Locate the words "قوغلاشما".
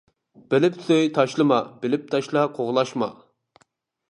2.57-3.13